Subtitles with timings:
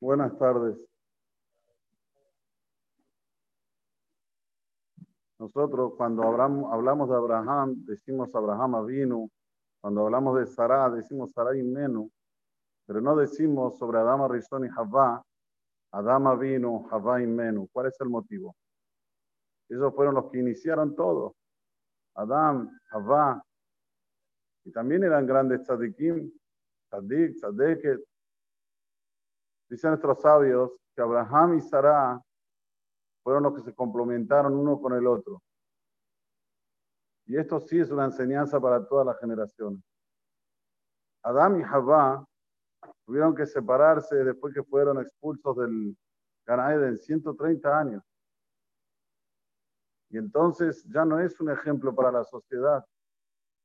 [0.00, 0.78] Buenas tardes.
[5.38, 9.28] Nosotros cuando hablamos, de Abraham, decimos Abraham vino.
[9.78, 12.10] Cuando hablamos de Sarah, decimos Sarah Menú.
[12.86, 15.22] Pero no decimos sobre Adama Rishon y Javá,
[15.92, 17.68] Adama vino, Javá Menú.
[17.70, 18.56] ¿Cuál es el motivo?
[19.68, 21.36] Ellos fueron los que iniciaron todo.
[22.14, 23.44] Adam, Javá.
[24.64, 26.32] Y también eran grandes tzadikim,
[26.88, 28.09] tzadik, tzadeket.
[29.70, 32.20] Dicen nuestros sabios que Abraham y Sarah
[33.22, 35.40] fueron los que se complementaron uno con el otro.
[37.26, 39.80] Y esto sí es una enseñanza para todas las generaciones.
[41.22, 42.26] Adam y Javá
[43.06, 45.96] tuvieron que separarse después que fueron expulsos del
[46.46, 48.02] Gan en 130 años.
[50.08, 52.84] Y entonces ya no es un ejemplo para la sociedad.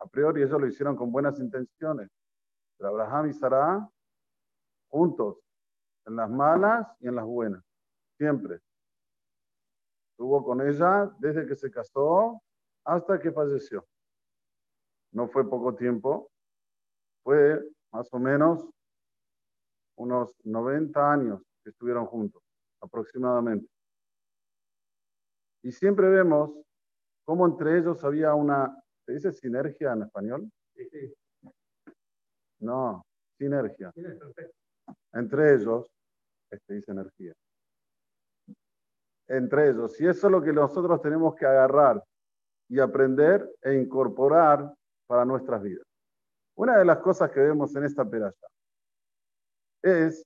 [0.00, 2.10] A priori ellos lo hicieron con buenas intenciones.
[2.76, 3.88] Pero Abraham y Sarah
[4.88, 5.41] juntos,
[6.06, 7.62] en las malas y en las buenas,
[8.16, 8.60] siempre.
[10.12, 12.42] Estuvo con ella desde que se casó
[12.84, 13.86] hasta que falleció.
[15.12, 16.30] No fue poco tiempo,
[17.22, 17.60] fue
[17.92, 18.68] más o menos
[19.96, 22.42] unos 90 años que estuvieron juntos,
[22.80, 23.68] aproximadamente.
[25.62, 26.50] Y siempre vemos
[27.24, 30.50] cómo entre ellos había una, ¿se dice sinergia en español?
[30.74, 31.14] Sí, sí.
[32.60, 33.04] No,
[33.38, 33.92] sinergia.
[35.12, 35.86] Entre ellos,
[36.50, 37.34] este dice energía
[39.32, 39.98] entre ellos.
[40.00, 42.02] Y eso es lo que nosotros tenemos que agarrar
[42.68, 44.72] y aprender e incorporar
[45.06, 45.86] para nuestras vidas.
[46.56, 48.48] Una de las cosas que vemos en esta peralla
[49.82, 50.22] es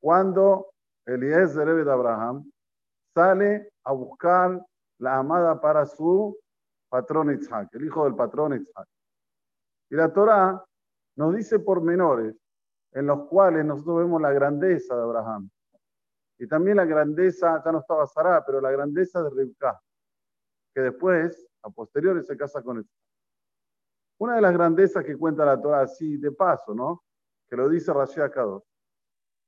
[0.00, 0.70] cuando
[1.06, 2.50] Eliezer de Abraham
[3.14, 4.60] sale a buscar
[4.98, 6.36] la amada para su
[6.88, 8.86] patrón Isaac, el hijo del patrón Isaac.
[9.90, 10.62] Y la Torah
[11.16, 12.34] nos dice pormenores
[12.94, 15.50] en los cuales nosotros vemos la grandeza de Abraham,
[16.38, 19.80] y también la grandeza, ya no estaba Sarah, pero la grandeza de Rivka,
[20.74, 22.88] que después, a posteriori, se casa con él.
[24.18, 27.04] Una de las grandezas que cuenta la Torah, así de paso, ¿no?
[27.48, 28.64] Que lo dice Rashi Akados.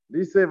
[0.09, 0.47] Dice,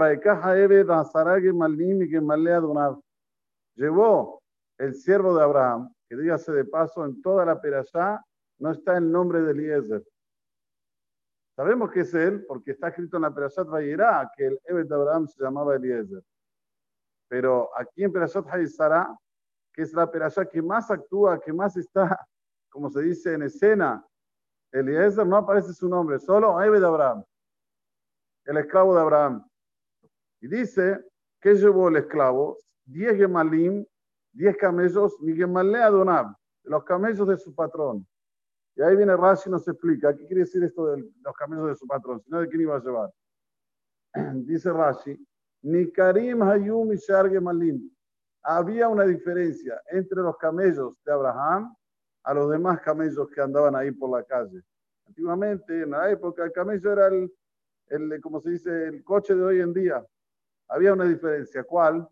[3.75, 4.43] Llevó
[4.79, 8.23] el siervo de Abraham, que dígase de paso, en toda la perashá
[8.59, 10.05] no está el nombre de Eliezer.
[11.57, 14.95] Sabemos que es él porque está escrito en la Perashat Vayera que el Evet de
[14.95, 16.23] Abraham se llamaba Eliezer.
[17.29, 19.19] Pero aquí en Perashat Hayzara,
[19.73, 22.21] que es la Perashat que más actúa, que más está,
[22.69, 24.07] como se dice, en escena,
[24.71, 27.25] Eliezer no aparece su nombre, solo Evet de Abraham,
[28.45, 29.49] el esclavo de Abraham.
[30.43, 31.03] Y dice
[31.41, 33.87] que llevó el esclavo 10 gemalim,
[34.33, 38.07] 10 camellos, mi gemalé Adonab, los camellos de su patrón.
[38.77, 41.75] Y ahí viene Rashi y nos explica, ¿qué quiere decir esto de los camellos de
[41.77, 42.21] su patrón?
[42.21, 43.11] Sino de quién iba a llevar.
[44.45, 45.19] Dice Rashi,
[45.63, 47.91] ni Karim Hayum y Malim.
[48.43, 51.75] Había una diferencia entre los camellos de Abraham
[52.23, 54.63] a los demás camellos que andaban ahí por la calle.
[55.07, 57.33] Antiguamente, en la época, el camello era el,
[57.89, 60.05] el como se dice, el coche de hoy en día.
[60.69, 61.65] Había una diferencia.
[61.65, 62.07] ¿Cuál?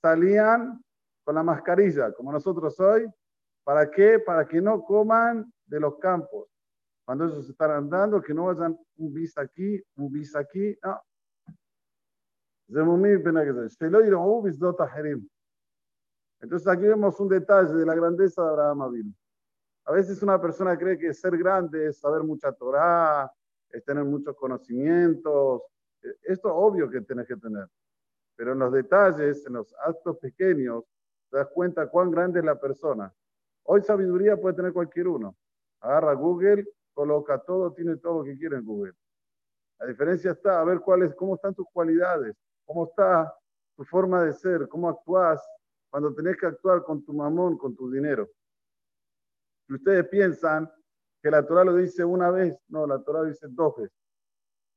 [0.00, 0.82] Salían
[1.34, 3.06] la mascarilla, como nosotros hoy.
[3.64, 4.18] ¿Para qué?
[4.18, 6.48] Para que no coman de los campos.
[7.04, 10.76] Cuando ellos están andando, que no vayan un bis aquí, un bis aquí.
[10.82, 11.00] No.
[16.40, 19.12] Entonces aquí vemos un detalle de la grandeza de Abraham Avinu.
[19.84, 23.30] A veces una persona cree que ser grande es saber mucha Torah,
[23.68, 25.62] es tener muchos conocimientos.
[26.00, 27.66] Esto es obvio que tienes que tener.
[28.36, 30.84] Pero en los detalles, en los actos pequeños,
[31.30, 33.14] te das cuenta cuán grande es la persona.
[33.64, 35.36] Hoy sabiduría puede tener cualquier uno.
[35.80, 38.92] Agarra Google, coloca todo, tiene todo lo que quiere en Google.
[39.78, 42.36] La diferencia está a ver cuáles, cómo están tus cualidades,
[42.66, 43.34] cómo está
[43.76, 45.40] tu forma de ser, cómo actúas
[45.88, 48.28] cuando tenés que actuar con tu mamón, con tu dinero.
[49.66, 50.70] Si ustedes piensan
[51.22, 53.96] que la Torah lo dice una vez, no, la Torah dice dos veces.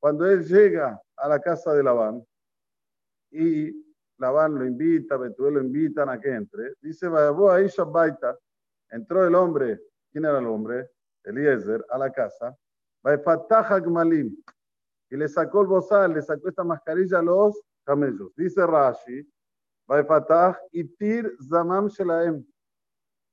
[0.00, 2.24] Cuando él llega a la casa de Labán
[3.30, 3.83] y
[4.18, 6.74] Labán lo invita, Betuel lo invitan a que entre.
[6.80, 7.08] Dice,
[7.50, 7.66] ahí
[8.90, 9.80] entró el hombre,
[10.10, 10.90] ¿quién era el hombre?
[11.24, 12.56] Eliezer, a la casa.
[15.10, 18.32] Y le sacó el bozal, le sacó esta mascarilla a los camellos.
[18.36, 19.28] Dice Rashi,
[20.72, 22.44] y Tir Zamam Shelaem,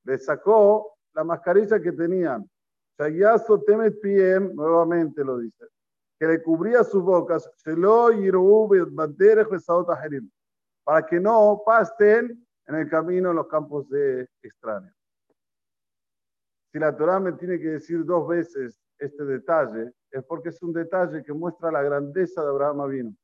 [0.04, 2.50] le sacó la mascarilla que tenían.
[2.98, 5.66] Shayaso Temet Piem, nuevamente lo dice,
[6.20, 9.46] que le cubría sus bocas, Shelo Yiru Bandere
[9.88, 10.30] Aherim
[10.84, 14.96] para que no pasten en el camino en los campos de extraños.
[16.72, 20.74] Si la Torah me tiene que decir dos veces este detalle es porque es un
[20.74, 23.16] detalle que muestra la grandeza de Abraham vino.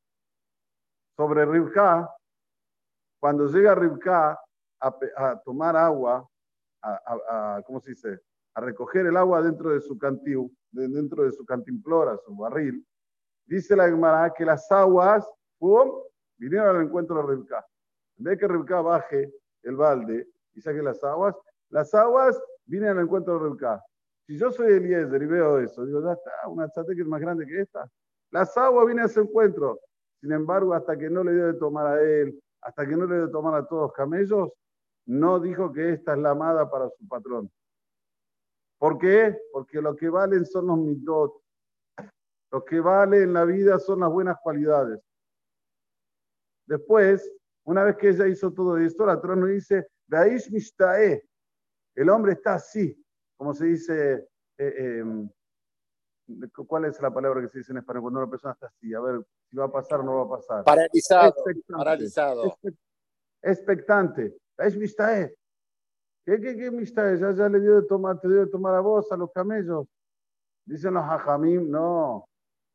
[1.15, 2.09] Sobre Rivka,
[3.19, 4.39] cuando llega Rivka
[4.79, 6.27] a, tomar agua,
[6.81, 8.19] a, ¿cómo se dice?
[8.53, 12.85] A recoger el agua dentro de su cantiu, dentro de su cantimplora, su barril,
[13.45, 15.27] dice la Gemara que las aguas,
[15.57, 16.03] ¡pum!,
[16.37, 17.65] vinieron al encuentro de Rivka.
[18.17, 21.35] En vez de que Rivka baje el balde y saque las aguas,
[21.69, 23.83] las aguas vienen al encuentro de Rivka.
[24.25, 27.21] Si yo soy Eliezer y veo eso, digo, ya está, una chate que es más
[27.21, 27.89] grande que esta.
[28.31, 29.79] Las aguas vienen a ese encuentro.
[30.19, 33.15] Sin embargo, hasta que no le dio de tomar a él, hasta que no le
[33.15, 34.49] dio de tomar a todos los camellos,
[35.05, 37.49] no dijo que esta es la amada para su patrón.
[38.77, 39.39] ¿Por qué?
[39.51, 41.33] Porque lo que valen son los mitot.
[42.51, 44.99] Lo que vale en la vida son las buenas cualidades.
[46.67, 47.33] Después,
[47.65, 51.23] una vez que ella hizo todo esto, la Torah nos dice, Daish Mishtae.
[51.95, 52.95] El hombre está así,
[53.35, 54.27] como se dice,
[54.57, 55.29] eh, em,
[56.67, 58.93] ¿cuál es la palabra que se dice en español cuando una persona está así?
[58.93, 60.63] A ver si va a pasar o no va a pasar.
[60.63, 61.33] Paralizado.
[61.67, 62.57] Paralizado.
[63.41, 64.37] Expectante.
[64.57, 65.35] Es mistae.
[66.25, 67.17] ¿Qué, qué, qué mistae?
[67.17, 69.87] Ya, ya le dio de tomar, te dio de tomar a vos, a los camellos.
[70.65, 72.27] Dicen los hajamim, no.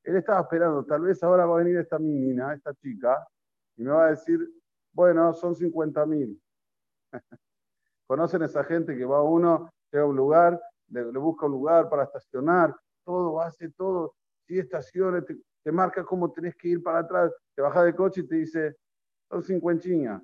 [0.02, 3.24] Él estaba esperando, tal vez ahora va a venir esta mina, esta chica,
[3.76, 4.38] y me va a decir,
[4.92, 6.40] bueno, son 50 mil.
[8.06, 12.04] Conocen esa gente que va uno, llega a un lugar, le, busca un lugar para
[12.04, 14.14] estacionar, todo, hace todo,
[14.46, 18.20] si estaciones, te, te, marca cómo tenés que ir para atrás, te baja de coche
[18.20, 18.76] y te dice,
[19.30, 20.22] son 50 chiñas.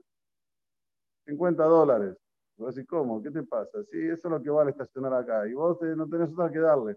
[1.26, 2.16] 50 dólares.
[2.56, 3.22] Y vos decís, ¿cómo?
[3.22, 3.82] ¿Qué te pasa?
[3.90, 5.46] Sí, eso es lo que vale estacionar acá.
[5.46, 6.96] Y vos no tenés otra que darle.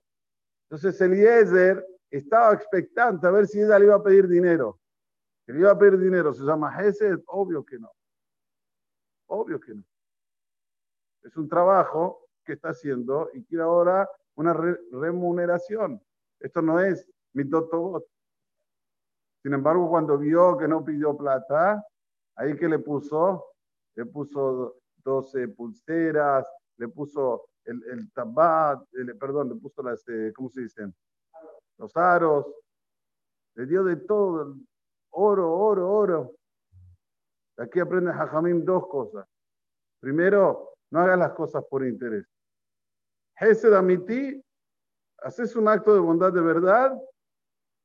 [0.70, 4.81] Entonces Eliezer estaba expectante a ver si ella le iba a pedir dinero.
[5.46, 7.20] Que le iba a pedir dinero, ¿se llama Gesed?
[7.28, 7.92] Obvio que no.
[9.28, 9.84] Obvio que no.
[11.24, 16.02] Es un trabajo que está haciendo y quiere ahora una remuneración.
[16.40, 18.06] Esto no es mi bot.
[19.42, 21.84] Sin embargo, cuando vio que no pidió plata,
[22.36, 23.52] ahí que le puso
[23.96, 26.46] le puso 12 pulseras,
[26.78, 28.84] le puso el, el tabat,
[29.20, 30.94] perdón, le puso las, eh, ¿cómo se dicen?
[31.78, 32.46] Los aros,
[33.56, 34.56] le dio de todo,
[35.12, 36.36] oro, oro, oro.
[37.58, 39.28] Aquí aprende Jajamín dos cosas.
[40.00, 42.26] Primero, no hagas las cosas por interés.
[43.36, 44.44] Hesed Amiti,
[45.20, 47.00] haces un acto de bondad de verdad,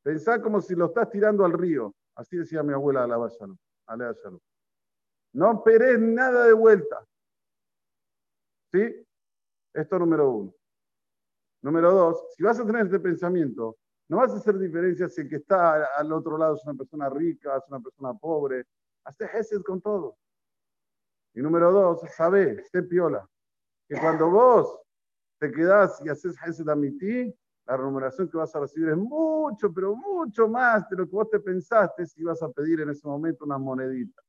[0.02, 1.94] pensá como si lo estás tirando al río.
[2.14, 4.38] Así decía mi abuela Alaba Shalom.
[5.34, 7.06] No esperes nada de vuelta.
[8.72, 9.06] ¿Sí?
[9.74, 10.54] Esto número uno.
[11.62, 13.76] Número dos, si vas a tener este pensamiento,
[14.08, 17.08] no vas a hacer diferencia si el que está al otro lado es una persona
[17.08, 18.64] rica, es una persona pobre.
[19.04, 20.16] Hazte gesed con todo.
[21.34, 23.28] Y número dos, sabe, sé piola,
[23.88, 24.80] que cuando vos
[25.38, 27.34] te quedás y haces gesed a ti,
[27.66, 31.28] la remuneración que vas a recibir es mucho, pero mucho más de lo que vos
[31.28, 34.22] te pensaste si ibas a pedir en ese momento una monedita.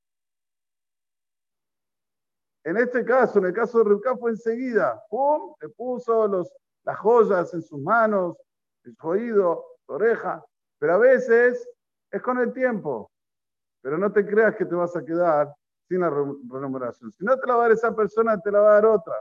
[2.63, 5.01] En este caso, en el caso de Rivka, fue enseguida.
[5.09, 5.53] ¡Pum!
[5.61, 6.51] Le puso los,
[6.83, 8.35] las joyas en sus manos,
[8.93, 10.43] su oído, su oreja.
[10.79, 11.67] Pero a veces
[12.11, 13.11] es con el tiempo.
[13.81, 15.53] Pero no te creas que te vas a quedar
[15.87, 17.11] sin la remuneración.
[17.13, 19.15] Si no te la va a dar esa persona, te la va a dar otra.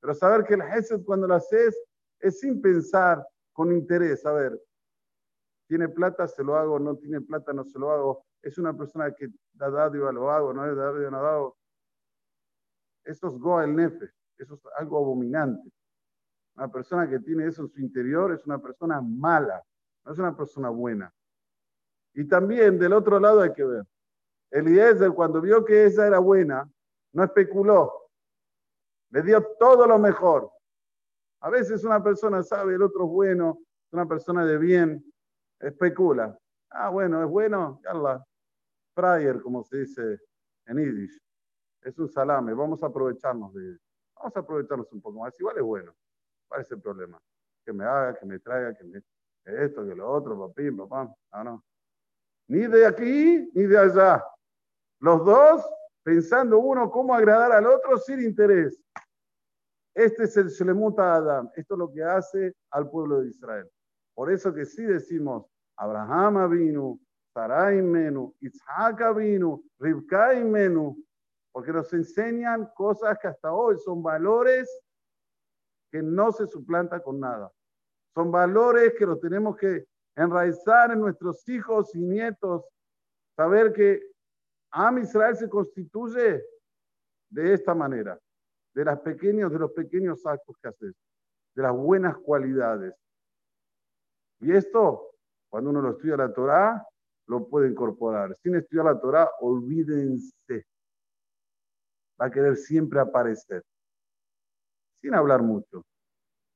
[0.00, 1.78] Pero saber que el Hesed cuando lo haces
[2.18, 4.24] es sin pensar, con interés.
[4.26, 4.60] A ver,
[5.68, 8.24] tiene plata, se lo hago, no tiene plata, no se lo hago.
[8.42, 11.56] Es una persona que da dádiva, lo hago, no es dádiva, no hago.
[13.04, 15.70] Eso es Goel Nefe, eso es algo abominante.
[16.56, 19.62] Una persona que tiene eso en su interior es una persona mala,
[20.04, 21.12] no es una persona buena.
[22.14, 23.84] Y también del otro lado hay que ver.
[24.50, 26.70] Eliezer, cuando vio que esa era buena,
[27.12, 28.10] no especuló.
[29.10, 30.50] Le dio todo lo mejor.
[31.40, 35.04] A veces una persona sabe, el otro es bueno, es una persona de bien,
[35.58, 36.38] especula.
[36.70, 38.24] Ah, bueno, es bueno, la
[38.94, 40.20] Prayer, como se dice
[40.66, 41.18] en Yiddish
[41.82, 43.78] es un salame, vamos a aprovecharnos de
[44.14, 45.38] Vamos a aprovecharnos un poco más.
[45.40, 45.92] Igual es bueno.
[46.52, 47.18] ¿Cuál es el problema?
[47.64, 49.02] Que me haga, que me traiga, que me
[49.46, 51.10] esto, que lo otro, papi, papá.
[51.32, 51.64] No, no.
[52.46, 54.22] Ni de aquí ni de allá.
[55.00, 55.66] Los dos
[56.02, 58.78] pensando uno cómo agradar al otro sin interés.
[59.94, 61.50] Este es el Shlemuta Adam.
[61.56, 63.66] Esto es lo que hace al pueblo de Israel.
[64.14, 65.46] Por eso que sí decimos,
[65.78, 67.00] Abraham vino,
[67.32, 71.02] Sarai menu, Isaac vino, Rivka menu,
[71.50, 74.68] porque nos enseñan cosas que hasta hoy son valores
[75.92, 77.52] que no se suplantan con nada.
[78.14, 79.84] Son valores que los tenemos que
[80.16, 82.64] enraizar en nuestros hijos y nietos,
[83.36, 84.02] saber que
[84.70, 86.42] Am Israel se constituye
[87.30, 88.18] de esta manera,
[88.74, 90.94] de, las pequeños, de los pequeños actos que haces,
[91.54, 92.94] de las buenas cualidades.
[94.40, 95.10] Y esto,
[95.50, 96.86] cuando uno lo estudia la Torah,
[97.26, 98.34] lo puede incorporar.
[98.42, 100.66] Sin estudiar la Torah, olvídense.
[102.20, 103.62] Va a querer siempre aparecer,
[105.02, 105.84] sin hablar mucho.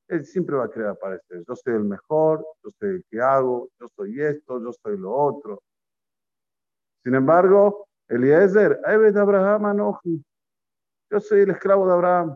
[0.07, 1.43] Él siempre va a querer aparecer.
[1.45, 5.13] Yo soy el mejor, yo soy el que hago, yo soy esto, yo soy lo
[5.13, 5.61] otro.
[7.03, 9.93] Sin embargo, Eliezer, de Abraham
[11.11, 12.35] Yo soy el esclavo de Abraham.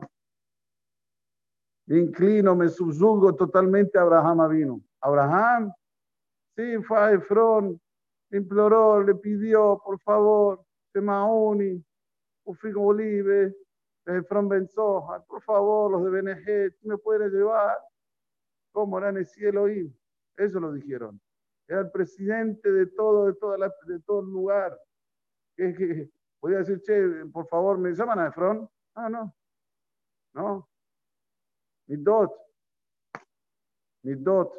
[1.87, 4.81] Me inclino, me subyugo totalmente a Abraham vino.
[4.99, 5.73] Abraham,
[6.55, 7.79] sí, fue a Efrón,
[8.31, 10.63] imploró, le pidió, por favor,
[10.93, 11.83] Semauni,
[12.45, 13.55] Ufigo Olive,
[14.05, 17.77] Efrón Benzoja, por favor, los de Benejet, me pueden llevar?
[18.71, 19.93] ¿Cómo era en el cielo y
[20.37, 21.19] Eso lo dijeron.
[21.67, 24.77] Era el presidente de todo, de, toda la, de todo el lugar.
[25.55, 28.69] Que, podía decir, che, por favor, ¿me llaman a Efrón?
[28.95, 29.33] Ah, no.
[30.33, 30.69] No.
[31.87, 32.33] Midot.
[34.03, 34.53] Midot.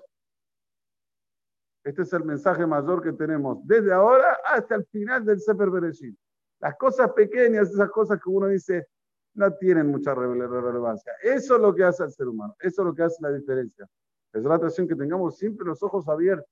[1.84, 6.16] Este es el mensaje mayor que tenemos desde ahora hasta el final del Sefer Bereshit.
[6.60, 8.86] Las cosas pequeñas, esas cosas que uno dice,
[9.34, 11.12] no tienen mucha relevancia.
[11.22, 12.54] Eso es lo que hace al ser humano.
[12.60, 13.88] Eso es lo que hace la diferencia.
[14.32, 16.50] Es la atracción que tengamos siempre los ojos abiertos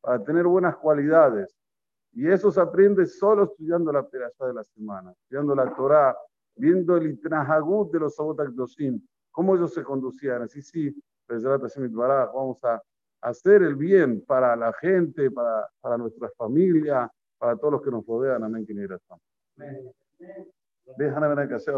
[0.00, 1.56] para tener buenas cualidades.
[2.12, 6.16] Y eso se aprende solo estudiando la perashá de la semana, estudiando la Torah,
[6.56, 8.38] viendo el Itnahagut de los Sabot
[9.30, 10.42] cómo ellos se conducían.
[10.42, 10.94] Así sí,
[11.26, 12.82] vamos a
[13.22, 18.04] hacer el bien para la gente, para, para nuestra familia, para todos los que nos
[18.04, 18.44] rodean.
[18.44, 18.66] Amén.
[20.96, 21.74] Déjame ver que sea,